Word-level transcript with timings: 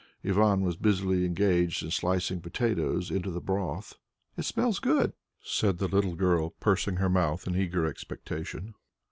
Ivan 0.25 0.61
was 0.61 0.77
busily 0.77 1.25
engaged 1.25 1.83
in 1.83 1.91
slicing 1.91 2.41
potatoes 2.41 3.11
into 3.11 3.29
the 3.29 3.39
broth. 3.39 3.93
"It 4.35 4.45
smells 4.45 4.79
good," 4.79 5.13
said 5.43 5.77
the 5.77 5.87
little 5.87 6.15
girl, 6.15 6.55
pursing 6.59 6.95
her 6.95 7.07
mouth 7.07 7.45
in 7.45 7.55
eager 7.55 7.85
expectation. 7.85 8.73